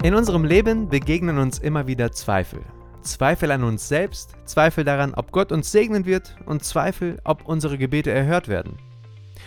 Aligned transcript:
In 0.00 0.14
unserem 0.14 0.44
Leben 0.44 0.88
begegnen 0.88 1.38
uns 1.38 1.58
immer 1.58 1.88
wieder 1.88 2.12
Zweifel. 2.12 2.60
Zweifel 3.02 3.50
an 3.50 3.64
uns 3.64 3.88
selbst, 3.88 4.36
Zweifel 4.44 4.84
daran, 4.84 5.12
ob 5.12 5.32
Gott 5.32 5.50
uns 5.50 5.72
segnen 5.72 6.06
wird 6.06 6.36
und 6.46 6.62
Zweifel, 6.62 7.18
ob 7.24 7.48
unsere 7.48 7.78
Gebete 7.78 8.12
erhört 8.12 8.46
werden. 8.46 8.78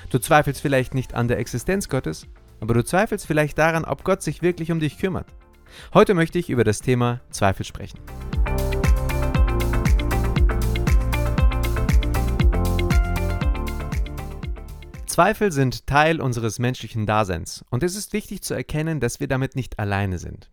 Du 0.10 0.20
zweifelst 0.20 0.62
vielleicht 0.62 0.94
nicht 0.94 1.14
an 1.14 1.30
der 1.30 1.40
Existenz 1.40 1.88
Gottes, 1.88 2.28
aber 2.60 2.74
du 2.74 2.84
zweifelst 2.84 3.26
vielleicht 3.26 3.58
daran, 3.58 3.86
ob 3.86 4.04
Gott 4.04 4.22
sich 4.22 4.42
wirklich 4.42 4.74
um 4.74 4.82
dich 4.82 4.98
kümmert. 4.98 5.28
Heute 5.94 6.14
möchte 6.16 6.38
ich 6.38 6.50
über 6.50 6.66
das 6.66 6.82
Thema 6.82 7.22
Zweifel 7.30 7.66
sprechen. 7.66 8.00
Zweifel 15.22 15.52
sind 15.52 15.86
Teil 15.86 16.20
unseres 16.20 16.58
menschlichen 16.58 17.06
Daseins 17.06 17.64
und 17.70 17.84
es 17.84 17.96
ist 17.96 18.12
wichtig 18.12 18.42
zu 18.42 18.56
erkennen, 18.56 19.00
dass 19.00 19.20
wir 19.20 19.28
damit 19.28 19.56
nicht 19.56 19.78
alleine 19.78 20.18
sind. 20.18 20.50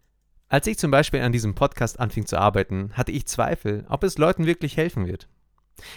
Als 0.50 0.66
ich 0.66 0.76
zum 0.76 0.90
Beispiel 0.90 1.22
an 1.22 1.32
diesem 1.32 1.54
Podcast 1.54 1.98
anfing 1.98 2.26
zu 2.26 2.38
arbeiten, 2.38 2.90
hatte 2.92 3.10
ich 3.10 3.24
Zweifel, 3.24 3.86
ob 3.88 4.04
es 4.04 4.18
Leuten 4.18 4.44
wirklich 4.44 4.76
helfen 4.76 5.06
wird. 5.06 5.26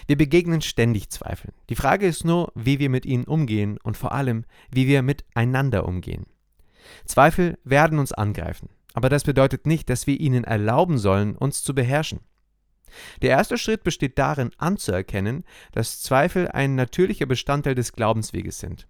Wir 0.07 0.15
begegnen 0.15 0.61
ständig 0.61 1.09
Zweifeln. 1.09 1.53
Die 1.69 1.75
Frage 1.75 2.07
ist 2.07 2.23
nur, 2.23 2.53
wie 2.55 2.79
wir 2.79 2.89
mit 2.89 3.05
ihnen 3.05 3.25
umgehen 3.25 3.77
und 3.83 3.97
vor 3.97 4.13
allem, 4.13 4.45
wie 4.71 4.87
wir 4.87 5.01
miteinander 5.01 5.85
umgehen. 5.85 6.25
Zweifel 7.03 7.59
werden 7.65 7.99
uns 7.99 8.13
angreifen, 8.13 8.69
aber 8.93 9.09
das 9.09 9.25
bedeutet 9.25 9.67
nicht, 9.67 9.89
dass 9.89 10.07
wir 10.07 10.17
ihnen 10.17 10.45
erlauben 10.45 10.97
sollen, 10.97 11.35
uns 11.35 11.61
zu 11.61 11.75
beherrschen. 11.75 12.21
Der 13.21 13.31
erste 13.31 13.57
Schritt 13.57 13.83
besteht 13.83 14.17
darin, 14.17 14.51
anzuerkennen, 14.57 15.43
dass 15.71 16.01
Zweifel 16.01 16.47
ein 16.49 16.75
natürlicher 16.75 17.25
Bestandteil 17.25 17.75
des 17.75 17.93
Glaubensweges 17.93 18.59
sind. 18.59 18.87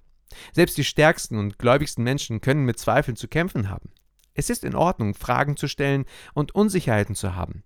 Selbst 0.53 0.77
die 0.77 0.83
stärksten 0.83 1.37
und 1.37 1.59
gläubigsten 1.59 2.03
Menschen 2.03 2.41
können 2.41 2.65
mit 2.65 2.79
Zweifeln 2.79 3.17
zu 3.17 3.27
kämpfen 3.27 3.69
haben. 3.69 3.91
Es 4.33 4.49
ist 4.49 4.63
in 4.63 4.75
Ordnung, 4.75 5.13
Fragen 5.13 5.57
zu 5.57 5.67
stellen 5.67 6.05
und 6.33 6.55
Unsicherheiten 6.55 7.15
zu 7.15 7.35
haben. 7.35 7.63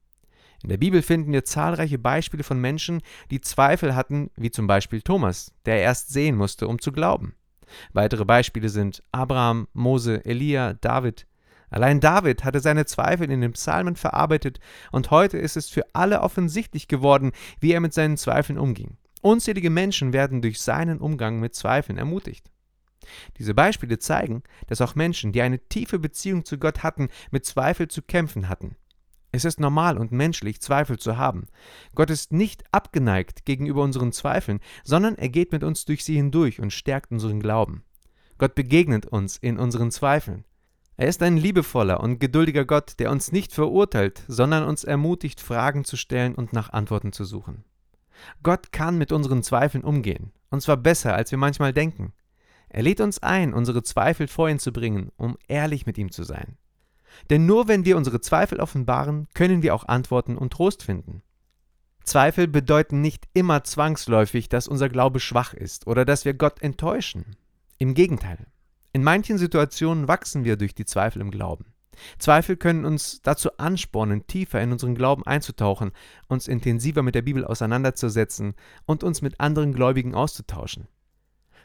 In 0.64 0.70
der 0.70 0.78
Bibel 0.78 1.04
finden 1.04 1.32
wir 1.32 1.46
zahlreiche 1.46 2.00
Beispiele 2.00 2.44
von 2.44 2.60
Menschen, 2.60 3.02
die 3.30 3.42
Zweifel 3.42 3.96
hatten, 3.96 4.32
wie 4.36 4.50
zum 4.50 4.66
Beispiel 4.66 5.02
Thomas, 5.02 5.54
der 5.66 5.82
erst 5.82 6.10
sehen 6.10 6.36
musste, 6.36 6.68
um 6.68 6.80
zu 6.80 6.92
glauben. 6.92 7.36
Weitere 7.94 8.26
Beispiele 8.26 8.70
sind 8.70 9.04
Abraham, 9.12 9.68
Mose, 9.74 10.26
Elia, 10.26 10.74
David, 10.74 11.28
Allein 11.76 12.00
David 12.00 12.46
hatte 12.46 12.62
seine 12.62 12.86
Zweifel 12.86 13.30
in 13.30 13.42
den 13.42 13.52
Psalmen 13.52 13.98
verarbeitet 13.98 14.62
und 14.94 15.12
heute 15.12 15.38
ist 15.38 15.58
es 15.58 15.68
für 15.68 15.84
alle 15.92 16.22
offensichtlich 16.22 16.88
geworden, 16.88 17.34
wie 17.60 17.74
er 17.74 17.82
mit 17.82 17.94
seinen 17.94 18.16
Zweifeln 18.16 18.58
umging. 18.58 18.96
Unzählige 19.22 19.70
Menschen 19.70 20.14
werden 20.14 20.42
durch 20.42 20.62
seinen 20.62 21.02
Umgang 21.02 21.42
mit 21.42 21.54
Zweifeln 21.54 21.98
ermutigt. 21.98 22.50
Diese 23.40 23.54
Beispiele 23.54 24.00
zeigen, 24.00 24.44
dass 24.68 24.80
auch 24.80 24.96
Menschen, 24.96 25.34
die 25.34 25.42
eine 25.42 25.60
tiefe 25.68 26.00
Beziehung 26.00 26.46
zu 26.46 26.58
Gott 26.58 26.82
hatten, 26.82 27.10
mit 27.30 27.46
Zweifel 27.46 27.90
zu 27.90 28.02
kämpfen 28.02 28.48
hatten. 28.48 28.78
Es 29.34 29.44
ist 29.44 29.60
normal 29.60 29.98
und 29.98 30.14
menschlich, 30.14 30.62
Zweifel 30.62 30.98
zu 30.98 31.18
haben. 31.18 31.48
Gott 31.94 32.10
ist 32.10 32.32
nicht 32.32 32.64
abgeneigt 32.72 33.44
gegenüber 33.44 33.84
unseren 33.84 34.14
Zweifeln, 34.14 34.62
sondern 34.86 35.16
er 35.16 35.28
geht 35.28 35.52
mit 35.52 35.62
uns 35.62 35.84
durch 35.84 36.06
sie 36.06 36.16
hindurch 36.16 36.62
und 36.62 36.72
stärkt 36.72 37.12
unseren 37.12 37.42
Glauben. 37.42 37.84
Gott 38.38 38.56
begegnet 38.56 39.06
uns 39.08 39.36
in 39.36 39.60
unseren 39.60 39.92
Zweifeln. 39.92 40.46
Er 40.98 41.08
ist 41.08 41.22
ein 41.24 41.36
liebevoller 41.36 42.00
und 42.00 42.20
geduldiger 42.20 42.64
Gott, 42.64 42.94
der 43.00 43.12
uns 43.12 43.32
nicht 43.32 43.52
verurteilt, 43.52 44.24
sondern 44.28 44.64
uns 44.64 44.84
ermutigt, 44.84 45.42
Fragen 45.42 45.84
zu 45.84 45.98
stellen 45.98 46.36
und 46.36 46.54
nach 46.54 46.72
Antworten 46.72 47.12
zu 47.12 47.26
suchen. 47.26 47.66
Gott 48.44 48.72
kann 48.72 48.98
mit 48.98 49.12
unseren 49.12 49.44
Zweifeln 49.44 49.84
umgehen, 49.84 50.32
und 50.50 50.62
zwar 50.62 50.78
besser, 50.78 51.14
als 51.14 51.32
wir 51.32 51.38
manchmal 51.38 51.74
denken. 51.74 52.14
Er 52.70 52.84
lädt 52.84 53.02
uns 53.02 53.22
ein, 53.22 53.54
unsere 53.54 53.84
Zweifel 53.84 54.28
vor 54.28 54.50
ihn 54.50 54.60
zu 54.60 54.72
bringen, 54.72 55.12
um 55.18 55.38
ehrlich 55.48 55.86
mit 55.86 55.98
ihm 55.98 56.12
zu 56.12 56.24
sein. 56.24 56.58
Denn 57.30 57.46
nur 57.46 57.68
wenn 57.68 57.86
wir 57.86 57.98
unsere 57.98 58.22
Zweifel 58.22 58.60
offenbaren, 58.60 59.28
können 59.34 59.64
wir 59.64 59.76
auch 59.76 59.88
Antworten 59.88 60.38
und 60.38 60.54
Trost 60.54 60.84
finden. 60.84 61.22
Zweifel 62.04 62.48
bedeuten 62.48 63.02
nicht 63.02 63.28
immer 63.34 63.64
zwangsläufig, 63.64 64.48
dass 64.48 64.68
unser 64.68 64.90
Glaube 64.90 65.20
schwach 65.20 65.54
ist 65.54 65.88
oder 65.88 66.06
dass 66.06 66.24
wir 66.24 66.34
Gott 66.34 66.62
enttäuschen. 66.62 67.36
Im 67.80 67.94
Gegenteil. 67.94 68.48
In 68.96 69.04
manchen 69.04 69.38
Situationen 69.38 70.08
wachsen 70.08 70.46
wir 70.46 70.56
durch 70.56 70.74
die 70.74 70.86
Zweifel 70.86 71.22
im 71.22 71.30
Glauben. 71.30 71.66
Zweifel 72.18 72.56
können 72.56 72.86
uns 72.86 73.22
dazu 73.22 73.50
anspornen, 73.58 74.26
tiefer 74.26 74.62
in 74.62 74.72
unseren 74.72 74.96
Glauben 74.96 75.28
einzutauchen, 75.28 75.92
uns 76.30 76.48
intensiver 76.48 77.04
mit 77.04 77.14
der 77.14 77.22
Bibel 77.22 77.44
auseinanderzusetzen 77.44 78.54
und 78.86 79.04
uns 79.04 79.22
mit 79.22 79.42
anderen 79.42 79.74
Gläubigen 79.74 80.16
auszutauschen. 80.16 80.88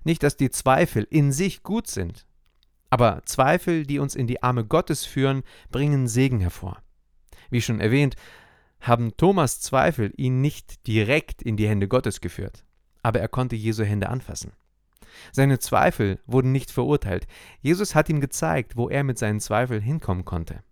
Nicht, 0.02 0.24
dass 0.24 0.36
die 0.36 0.50
Zweifel 0.50 1.06
in 1.08 1.30
sich 1.30 1.62
gut 1.62 1.86
sind, 1.86 2.26
aber 2.90 3.22
Zweifel, 3.26 3.86
die 3.86 4.00
uns 4.00 4.16
in 4.16 4.26
die 4.26 4.42
Arme 4.42 4.64
Gottes 4.64 5.04
führen, 5.04 5.44
bringen 5.70 6.08
Segen 6.08 6.40
hervor. 6.40 6.82
Wie 7.48 7.62
schon 7.62 7.78
erwähnt, 7.78 8.16
haben 8.80 9.16
Thomas 9.16 9.60
Zweifel 9.60 10.12
ihn 10.16 10.40
nicht 10.40 10.84
direkt 10.88 11.42
in 11.42 11.56
die 11.56 11.68
Hände 11.68 11.86
Gottes 11.86 12.20
geführt, 12.20 12.64
aber 13.04 13.20
er 13.20 13.28
konnte 13.28 13.54
Jesu 13.54 13.84
Hände 13.84 14.08
anfassen. 14.08 14.50
Seine 15.32 15.58
Zweifel 15.58 16.18
wurden 16.26 16.52
nicht 16.52 16.70
verurteilt. 16.70 17.26
Jesus 17.60 17.94
hat 17.94 18.08
ihm 18.08 18.20
gezeigt, 18.20 18.76
wo 18.76 18.88
er 18.88 19.04
mit 19.04 19.18
seinen 19.18 19.40
Zweifeln 19.40 19.82
hinkommen 19.82 20.24
konnte. 20.24 20.62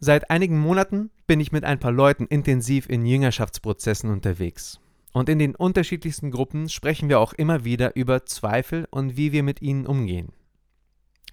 Seit 0.00 0.30
einigen 0.30 0.58
Monaten 0.58 1.10
bin 1.26 1.38
ich 1.40 1.52
mit 1.52 1.64
ein 1.64 1.78
paar 1.78 1.92
Leuten 1.92 2.26
intensiv 2.26 2.88
in 2.88 3.06
Jüngerschaftsprozessen 3.06 4.10
unterwegs. 4.10 4.80
Und 5.12 5.28
in 5.28 5.38
den 5.38 5.54
unterschiedlichsten 5.54 6.30
Gruppen 6.30 6.68
sprechen 6.68 7.08
wir 7.08 7.20
auch 7.20 7.32
immer 7.32 7.64
wieder 7.64 7.94
über 7.96 8.24
Zweifel 8.26 8.88
und 8.90 9.16
wie 9.16 9.30
wir 9.30 9.42
mit 9.42 9.62
ihnen 9.62 9.86
umgehen. 9.86 10.32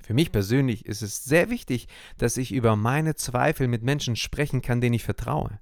Für 0.03 0.13
mich 0.13 0.31
persönlich 0.31 0.85
ist 0.85 1.01
es 1.01 1.23
sehr 1.23 1.49
wichtig, 1.49 1.87
dass 2.17 2.37
ich 2.37 2.51
über 2.51 2.75
meine 2.75 3.15
Zweifel 3.15 3.67
mit 3.67 3.83
Menschen 3.83 4.15
sprechen 4.15 4.61
kann, 4.61 4.81
denen 4.81 4.95
ich 4.95 5.03
vertraue. 5.03 5.59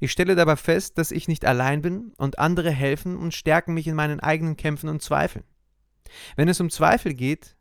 Ich 0.00 0.12
stelle 0.12 0.34
dabei 0.34 0.56
fest, 0.56 0.98
dass 0.98 1.10
ich 1.10 1.28
nicht 1.28 1.44
allein 1.44 1.82
bin 1.82 2.12
und 2.16 2.38
andere 2.38 2.70
helfen 2.70 3.16
und 3.16 3.34
stärken 3.34 3.74
mich 3.74 3.86
in 3.86 3.94
meinen 3.94 4.20
eigenen 4.20 4.56
Kämpfen 4.56 4.88
und 4.88 5.02
Zweifeln. 5.02 5.44
Wenn 6.36 6.48
es 6.48 6.60
um 6.60 6.70
Zweifel 6.70 7.14
geht, 7.14 7.56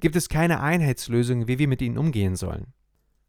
gibt 0.00 0.16
es 0.16 0.28
keine 0.28 0.60
Einheitslösung, 0.60 1.48
wie 1.48 1.58
wir 1.58 1.68
mit 1.68 1.82
ihnen 1.82 1.98
umgehen 1.98 2.36
sollen. 2.36 2.72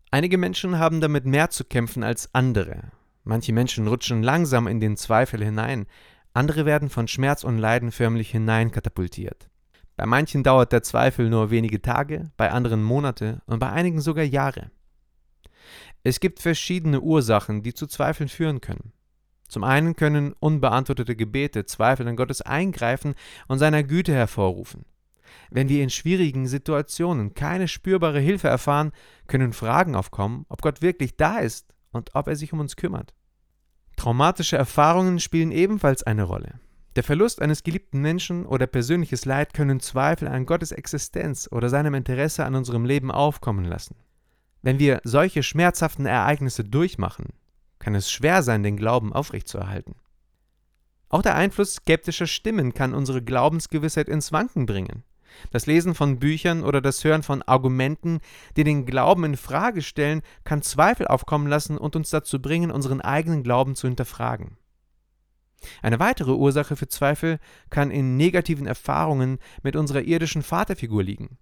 Einige 0.10 0.38
Menschen 0.38 0.78
haben 0.78 1.02
damit 1.02 1.26
mehr 1.26 1.50
zu 1.50 1.64
kämpfen 1.64 2.04
als 2.04 2.34
andere. 2.34 2.92
Manche 3.24 3.54
Menschen 3.54 3.88
rutschen 3.88 4.24
langsam 4.24 4.68
in 4.68 4.80
den 4.80 4.98
Zweifel 4.98 5.44
hinein, 5.44 5.86
andere 6.34 6.66
werden 6.66 6.90
von 6.90 7.08
Schmerz 7.08 7.44
und 7.44 7.58
Leiden 7.58 7.92
förmlich 7.92 8.32
hineinkatapultiert. 8.32 9.50
Bei 9.98 10.06
manchen 10.06 10.44
dauert 10.44 10.72
der 10.72 10.82
Zweifel 10.82 11.30
nur 11.30 11.52
wenige 11.52 11.82
Tage, 11.82 12.32
bei 12.38 12.52
anderen 12.52 12.84
Monate 12.84 13.42
und 13.46 13.60
bei 13.60 13.70
einigen 13.70 14.02
sogar 14.02 14.24
Jahre. 14.24 14.72
Es 16.04 16.20
gibt 16.20 16.40
verschiedene 16.40 17.02
Ursachen, 17.02 17.64
die 17.64 17.74
zu 17.74 17.86
Zweifeln 17.86 18.30
führen 18.30 18.62
können. 18.62 18.94
Zum 19.52 19.66
einen 19.66 19.98
können 19.98 20.32
unbeantwortete 20.40 21.18
Gebete 21.18 21.66
Zweifel 21.66 22.08
an 22.08 22.16
Gottes 22.16 22.42
Eingreifen 22.42 23.16
und 23.50 23.60
seiner 23.60 23.84
Güte 23.84 24.14
hervorrufen. 24.14 24.86
Wenn 25.50 25.68
wir 25.68 25.84
in 25.84 25.90
schwierigen 25.90 26.48
Situationen 26.48 27.34
keine 27.34 27.68
spürbare 27.68 28.22
Hilfe 28.22 28.48
erfahren, 28.48 28.94
können 29.28 29.52
Fragen 29.52 29.94
aufkommen, 29.94 30.46
ob 30.48 30.62
Gott 30.62 30.82
wirklich 30.82 31.18
da 31.18 31.40
ist 31.40 31.74
und 31.92 32.16
ob 32.16 32.30
er 32.30 32.38
sich 32.38 32.54
um 32.54 32.62
uns 32.62 32.78
kümmert. 32.78 33.14
Traumatische 33.98 34.56
Erfahrungen 34.56 35.20
spielen 35.20 35.52
ebenfalls 35.52 36.04
eine 36.04 36.24
Rolle. 36.24 36.62
Der 36.96 37.04
Verlust 37.04 37.42
eines 37.42 37.64
geliebten 37.64 38.00
Menschen 38.00 38.46
oder 38.46 38.68
persönliches 38.68 39.26
Leid 39.26 39.54
können 39.54 39.82
Zweifel 39.82 40.30
an 40.30 40.46
Gottes 40.46 40.72
Existenz 40.72 41.50
oder 41.52 41.68
seinem 41.68 41.94
Interesse 41.94 42.46
an 42.46 42.56
unserem 42.56 42.86
Leben 42.86 43.12
aufkommen 43.12 43.66
lassen. 43.66 43.98
Wenn 44.62 44.80
wir 44.80 45.02
solche 45.04 45.44
schmerzhaften 45.44 46.06
Ereignisse 46.06 46.64
durchmachen, 46.64 47.34
kann 47.82 47.96
es 47.96 48.10
schwer 48.10 48.44
sein, 48.44 48.64
den 48.64 48.78
Glauben 48.78 49.12
aufrechtzuerhalten. 49.12 49.96
Auch 51.10 51.22
der 51.22 51.36
Einfluss 51.36 51.76
skeptischer 51.76 52.28
Stimmen 52.28 52.74
kann 52.74 52.94
unsere 52.94 53.22
Glaubensgewissheit 53.22 54.08
ins 54.08 54.32
Wanken 54.32 54.66
bringen. 54.66 55.04
Das 55.50 55.66
Lesen 55.66 55.96
von 55.96 56.20
Büchern 56.20 56.64
oder 56.64 56.80
das 56.82 57.04
Hören 57.04 57.24
von 57.24 57.42
Argumenten, 57.42 58.20
die 58.56 58.64
den 58.64 58.86
Glauben 58.86 59.24
in 59.24 59.36
Frage 59.36 59.82
stellen, 59.82 60.22
kann 60.44 60.62
Zweifel 60.62 61.08
aufkommen 61.08 61.48
lassen 61.48 61.78
und 61.78 61.96
uns 61.96 62.10
dazu 62.10 62.42
bringen, 62.42 62.72
unseren 62.72 63.02
eigenen 63.02 63.44
Glauben 63.44 63.76
zu 63.76 63.88
hinterfragen. 63.88 64.58
Eine 65.82 66.00
weitere 66.00 66.32
Ursache 66.32 66.76
für 66.76 66.88
Zweifel 66.88 67.40
kann 67.70 67.92
in 67.92 68.18
negativen 68.18 68.68
Erfahrungen 68.68 69.40
mit 69.64 69.76
unserer 69.76 70.02
irdischen 70.02 70.44
Vaterfigur 70.44 71.04
liegen. 71.04 71.38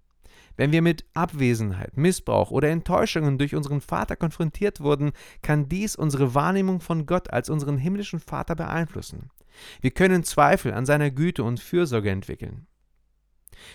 Wenn 0.56 0.72
wir 0.72 0.82
mit 0.82 1.04
Abwesenheit, 1.14 1.96
Missbrauch 1.96 2.50
oder 2.50 2.68
Enttäuschungen 2.68 3.38
durch 3.38 3.54
unseren 3.54 3.80
Vater 3.80 4.16
konfrontiert 4.16 4.80
wurden, 4.80 5.12
kann 5.42 5.68
dies 5.68 5.96
unsere 5.96 6.34
Wahrnehmung 6.34 6.80
von 6.80 7.06
Gott 7.06 7.32
als 7.32 7.48
unseren 7.48 7.78
himmlischen 7.78 8.20
Vater 8.20 8.54
beeinflussen. 8.54 9.30
Wir 9.80 9.90
können 9.90 10.24
Zweifel 10.24 10.72
an 10.72 10.86
seiner 10.86 11.10
Güte 11.10 11.44
und 11.44 11.60
Fürsorge 11.60 12.10
entwickeln. 12.10 12.66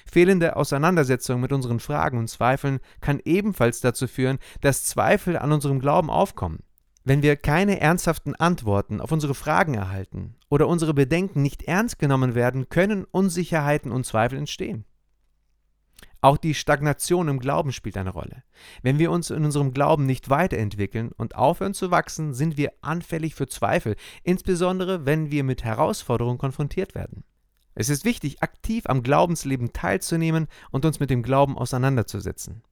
Fehlende 0.05 0.55
Auseinandersetzung 0.55 1.41
mit 1.41 1.51
unseren 1.51 1.79
Fragen 1.79 2.17
und 2.17 2.29
Zweifeln 2.29 2.79
kann 3.01 3.21
ebenfalls 3.23 3.81
dazu 3.81 4.07
führen, 4.07 4.39
dass 4.61 4.85
Zweifel 4.85 5.37
an 5.37 5.51
unserem 5.51 5.79
Glauben 5.79 6.09
aufkommen. 6.09 6.59
Wenn 7.03 7.21
wir 7.21 7.35
keine 7.35 7.79
ernsthaften 7.81 8.33
Antworten 8.33 8.99
auf 8.99 9.11
unsere 9.11 9.35
Fragen 9.35 9.75
erhalten 9.75 10.35
oder 10.49 10.67
unsere 10.67 10.95
Bedenken 10.95 11.43
nicht 11.43 11.63
ernst 11.63 11.99
genommen 11.99 12.33
werden, 12.33 12.67
können 12.69 13.05
Unsicherheiten 13.05 13.91
und 13.91 14.07
Zweifel 14.07 14.39
entstehen. 14.39 14.85
Auch 16.21 16.37
die 16.37 16.53
Stagnation 16.53 17.27
im 17.27 17.39
Glauben 17.39 17.71
spielt 17.71 17.97
eine 17.97 18.09
Rolle. 18.09 18.43
Wenn 18.81 18.99
wir 18.99 19.11
uns 19.11 19.29
in 19.29 19.45
unserem 19.45 19.73
Glauben 19.73 20.05
nicht 20.05 20.29
weiterentwickeln 20.29 21.11
und 21.11 21.35
aufhören 21.35 21.73
zu 21.73 21.91
wachsen, 21.91 22.33
sind 22.33 22.57
wir 22.57 22.71
anfällig 22.81 23.35
für 23.35 23.47
Zweifel, 23.47 23.95
insbesondere 24.23 25.05
wenn 25.05 25.31
wir 25.31 25.43
mit 25.43 25.63
Herausforderungen 25.63 26.37
konfrontiert 26.37 26.95
werden. 26.95 27.23
Es 27.75 27.89
ist 27.89 28.05
wichtig, 28.05 28.41
aktiv 28.41 28.85
am 28.87 29.03
Glaubensleben 29.03 29.73
teilzunehmen 29.73 30.47
und 30.71 30.85
uns 30.85 30.99
mit 30.99 31.09
dem 31.09 31.23
Glauben 31.23 31.57
auseinanderzusetzen. 31.57 32.63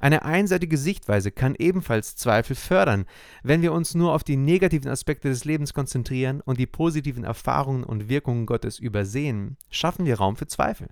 Eine 0.00 0.24
einseitige 0.24 0.78
Sichtweise 0.78 1.30
kann 1.30 1.54
ebenfalls 1.58 2.16
Zweifel 2.16 2.56
fördern. 2.56 3.06
Wenn 3.42 3.62
wir 3.62 3.72
uns 3.72 3.94
nur 3.94 4.14
auf 4.14 4.24
die 4.24 4.36
negativen 4.36 4.90
Aspekte 4.90 5.28
des 5.28 5.44
Lebens 5.44 5.74
konzentrieren 5.74 6.40
und 6.40 6.58
die 6.58 6.66
positiven 6.66 7.24
Erfahrungen 7.24 7.84
und 7.84 8.08
Wirkungen 8.08 8.46
Gottes 8.46 8.78
übersehen, 8.78 9.56
schaffen 9.70 10.06
wir 10.06 10.16
Raum 10.16 10.36
für 10.36 10.46
Zweifel. 10.46 10.88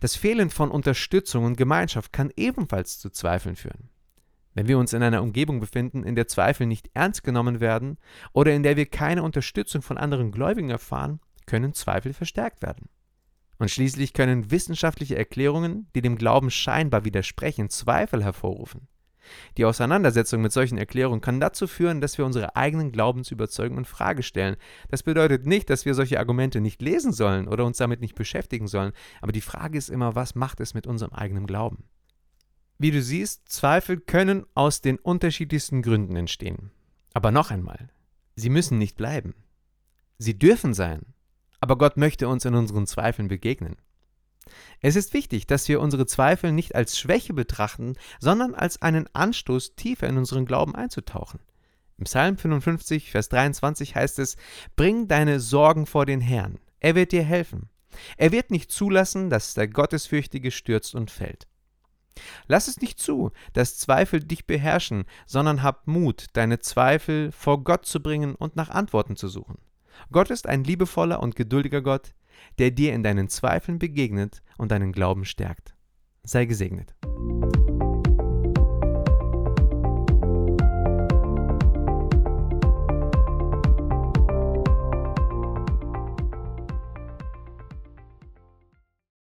Das 0.00 0.16
Fehlen 0.16 0.48
von 0.48 0.70
Unterstützung 0.70 1.44
und 1.44 1.58
Gemeinschaft 1.58 2.12
kann 2.12 2.32
ebenfalls 2.34 2.98
zu 2.98 3.10
Zweifeln 3.10 3.54
führen. 3.54 3.90
Wenn 4.54 4.66
wir 4.66 4.78
uns 4.78 4.94
in 4.94 5.02
einer 5.02 5.22
Umgebung 5.22 5.60
befinden, 5.60 6.04
in 6.04 6.16
der 6.16 6.26
Zweifel 6.26 6.66
nicht 6.66 6.90
ernst 6.94 7.22
genommen 7.22 7.60
werden 7.60 7.98
oder 8.32 8.52
in 8.52 8.62
der 8.62 8.76
wir 8.76 8.86
keine 8.86 9.22
Unterstützung 9.22 9.82
von 9.82 9.98
anderen 9.98 10.32
Gläubigen 10.32 10.70
erfahren, 10.70 11.20
können 11.46 11.74
Zweifel 11.74 12.14
verstärkt 12.14 12.62
werden. 12.62 12.88
Und 13.58 13.70
schließlich 13.70 14.14
können 14.14 14.50
wissenschaftliche 14.50 15.16
Erklärungen, 15.16 15.88
die 15.94 16.00
dem 16.00 16.16
Glauben 16.16 16.50
scheinbar 16.50 17.04
widersprechen, 17.04 17.68
Zweifel 17.68 18.24
hervorrufen. 18.24 18.88
Die 19.56 19.64
Auseinandersetzung 19.64 20.40
mit 20.40 20.52
solchen 20.52 20.78
Erklärungen 20.78 21.20
kann 21.20 21.40
dazu 21.40 21.66
führen, 21.66 22.00
dass 22.00 22.18
wir 22.18 22.26
unsere 22.26 22.56
eigenen 22.56 22.92
Glaubensüberzeugungen 22.92 23.80
in 23.80 23.84
Frage 23.84 24.22
stellen. 24.22 24.56
Das 24.88 25.02
bedeutet 25.02 25.46
nicht, 25.46 25.70
dass 25.70 25.84
wir 25.84 25.94
solche 25.94 26.18
Argumente 26.18 26.60
nicht 26.60 26.82
lesen 26.82 27.12
sollen 27.12 27.48
oder 27.48 27.64
uns 27.64 27.78
damit 27.78 28.00
nicht 28.00 28.14
beschäftigen 28.14 28.68
sollen, 28.68 28.92
aber 29.20 29.32
die 29.32 29.40
Frage 29.40 29.78
ist 29.78 29.90
immer, 29.90 30.14
was 30.14 30.34
macht 30.34 30.60
es 30.60 30.74
mit 30.74 30.86
unserem 30.86 31.12
eigenen 31.12 31.46
Glauben? 31.46 31.84
Wie 32.78 32.90
du 32.90 33.02
siehst, 33.02 33.48
Zweifel 33.48 34.00
können 34.00 34.46
aus 34.54 34.80
den 34.80 34.98
unterschiedlichsten 34.98 35.82
Gründen 35.82 36.16
entstehen. 36.16 36.70
Aber 37.12 37.30
noch 37.30 37.50
einmal, 37.50 37.90
sie 38.36 38.48
müssen 38.48 38.78
nicht 38.78 38.96
bleiben. 38.96 39.34
Sie 40.16 40.38
dürfen 40.38 40.72
sein, 40.72 41.02
aber 41.60 41.76
Gott 41.76 41.96
möchte 41.96 42.28
uns 42.28 42.44
in 42.44 42.54
unseren 42.54 42.86
Zweifeln 42.86 43.28
begegnen. 43.28 43.76
Es 44.80 44.96
ist 44.96 45.14
wichtig, 45.14 45.46
dass 45.46 45.68
wir 45.68 45.80
unsere 45.80 46.06
Zweifel 46.06 46.52
nicht 46.52 46.74
als 46.74 46.98
Schwäche 46.98 47.34
betrachten, 47.34 47.94
sondern 48.18 48.54
als 48.54 48.82
einen 48.82 49.08
Anstoß, 49.12 49.74
tiefer 49.76 50.08
in 50.08 50.18
unseren 50.18 50.46
Glauben 50.46 50.74
einzutauchen. 50.74 51.40
Im 51.98 52.04
Psalm 52.04 52.38
55, 52.38 53.10
Vers 53.10 53.28
23 53.28 53.94
heißt 53.94 54.18
es: 54.18 54.36
Bring 54.76 55.06
deine 55.08 55.40
Sorgen 55.40 55.86
vor 55.86 56.06
den 56.06 56.20
Herrn, 56.20 56.58
er 56.80 56.94
wird 56.94 57.12
dir 57.12 57.22
helfen. 57.22 57.68
Er 58.16 58.32
wird 58.32 58.50
nicht 58.50 58.70
zulassen, 58.70 59.30
dass 59.30 59.54
der 59.54 59.68
Gottesfürchtige 59.68 60.50
stürzt 60.50 60.94
und 60.94 61.10
fällt. 61.10 61.46
Lass 62.46 62.68
es 62.68 62.80
nicht 62.80 62.98
zu, 62.98 63.32
dass 63.52 63.78
Zweifel 63.78 64.20
dich 64.20 64.46
beherrschen, 64.46 65.04
sondern 65.26 65.62
hab 65.62 65.86
Mut, 65.86 66.26
deine 66.32 66.58
Zweifel 66.58 67.32
vor 67.32 67.64
Gott 67.64 67.86
zu 67.86 68.00
bringen 68.00 68.34
und 68.34 68.56
nach 68.56 68.70
Antworten 68.70 69.16
zu 69.16 69.28
suchen. 69.28 69.58
Gott 70.10 70.30
ist 70.30 70.46
ein 70.46 70.64
liebevoller 70.64 71.20
und 71.20 71.36
geduldiger 71.36 71.82
Gott, 71.82 72.14
der 72.58 72.70
dir 72.70 72.92
in 72.94 73.02
deinen 73.02 73.28
Zweifeln 73.28 73.78
begegnet 73.78 74.42
und 74.58 74.70
deinen 74.70 74.92
Glauben 74.92 75.24
stärkt. 75.24 75.74
Sei 76.22 76.44
gesegnet. 76.44 76.94